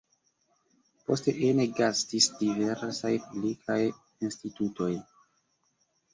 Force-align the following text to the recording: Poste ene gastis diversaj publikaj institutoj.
Poste 1.09 1.33
ene 1.49 1.65
gastis 1.79 2.31
diversaj 2.39 3.13
publikaj 3.27 3.79
institutoj. 4.31 4.91